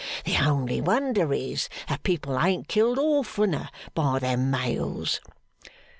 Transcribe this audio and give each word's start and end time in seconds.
The 0.25 0.37
only 0.43 0.81
wonder 0.81 1.31
is, 1.31 1.69
that 1.87 2.01
people 2.01 2.39
ain't 2.39 2.67
killed 2.67 2.97
oftener 2.97 3.69
by 3.93 4.17
them 4.17 4.49
Mails. 4.49 5.19